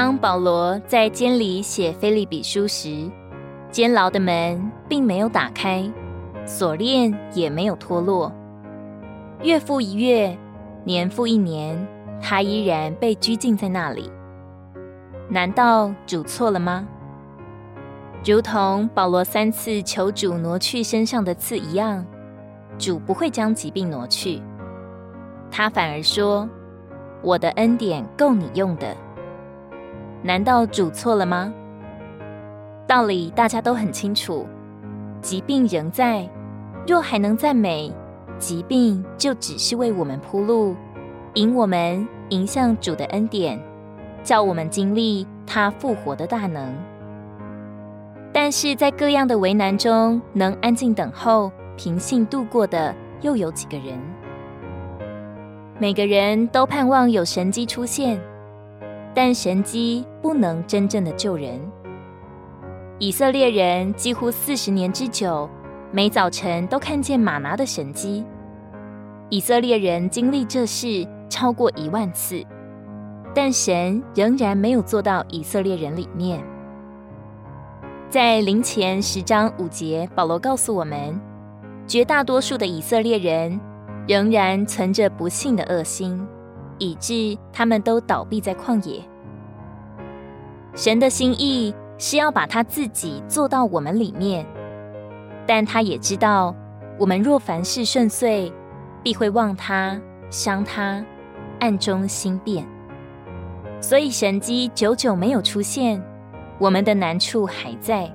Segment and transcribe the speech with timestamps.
[0.00, 3.10] 当保罗在监里写腓利比书时，
[3.68, 5.90] 监牢的门并没有打开，
[6.46, 8.32] 锁链也没有脱落。
[9.42, 10.38] 月复一月，
[10.84, 11.84] 年复一年，
[12.22, 14.08] 他依然被拘禁在那里。
[15.28, 16.86] 难道主错了吗？
[18.24, 22.06] 如同保罗三次求主挪去身上的刺一样，
[22.78, 24.40] 主不会将疾病挪去，
[25.50, 26.48] 他反而说
[27.20, 28.96] ：“我的恩典够你用的。”
[30.22, 31.52] 难道主错了吗？
[32.86, 34.46] 道理大家都很清楚，
[35.20, 36.28] 疾病仍在，
[36.86, 37.92] 若还能赞美，
[38.38, 40.74] 疾病就只是为我们铺路，
[41.34, 43.60] 引我们迎向主的恩典，
[44.22, 46.74] 叫我们经历他复活的大能。
[48.32, 53.98] 但是在各样的为难中，能安静等候、平信度过的，又有几个人？
[55.78, 58.20] 每个人都盼望有神迹出现，
[59.20, 61.60] 但神迹不能真正的救人。
[63.00, 65.50] 以色列人几乎四十年之久，
[65.90, 68.24] 每早晨都看见吗哪的神迹。
[69.28, 72.44] 以色列人经历这事超过一万次，
[73.34, 76.40] 但神仍然没有做到以色列人里面。
[78.08, 81.20] 在林前十章五节，保罗告诉我们，
[81.88, 83.58] 绝大多数的以色列人
[84.06, 86.24] 仍然存着不信的恶心，
[86.78, 89.02] 以致他们都倒闭在旷野。
[90.74, 94.46] 神的心意是要把他自己做到我们里面，
[95.46, 96.54] 但他也知道，
[96.98, 98.52] 我们若凡事顺遂，
[99.02, 101.04] 必会忘他、伤他，
[101.60, 102.66] 暗中心变。
[103.80, 106.02] 所以神迹久久没有出现。
[106.60, 108.12] 我们的难处还在，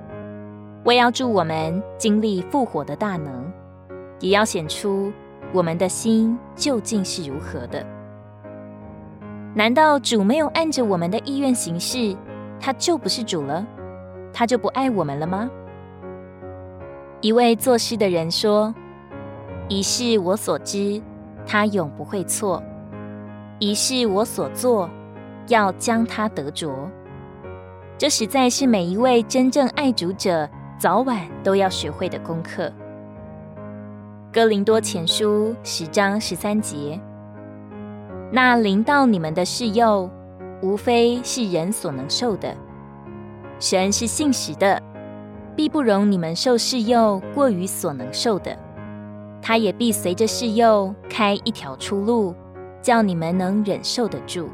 [0.84, 3.50] 为要助我们经历复活的大能，
[4.20, 5.10] 也要显出
[5.50, 7.82] 我们的心究竟是如何的。
[9.56, 12.16] 难道主没有按着我们的意愿行事，
[12.58, 13.64] 他就不是主了？
[14.32, 15.48] 他就不爱我们了吗？
[17.20, 18.74] 一位作诗的人说
[19.68, 21.00] ：“一事我所知，
[21.46, 22.60] 他永不会错；
[23.60, 24.90] 一事我所做，
[25.46, 26.90] 要将他得着。”
[27.96, 32.72] 这实在是每一位真正爱主者早晚都要学会的功课。
[34.32, 37.00] 哥林多前书十章十三节：
[38.34, 40.10] 那临到你们的试诱，
[40.60, 42.52] 无非是人所能受的。
[43.60, 44.82] 神是信实的，
[45.54, 48.50] 必不容你们受试诱过于所能受的。
[49.40, 52.34] 他也必随着试诱开一条出路，
[52.82, 54.50] 叫你们能忍受得住。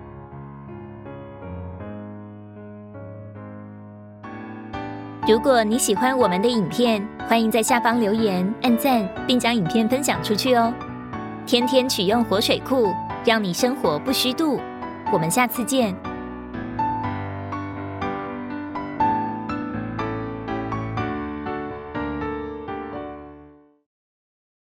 [5.27, 10.71] 如果你喜欢我们的影片，欢迎在下方留言、按赞，并将影片分享出去哦。
[11.47, 12.93] 天天取用活水库，
[13.25, 14.61] 让你生活不虚度。
[15.13, 16.10] 我们下次见。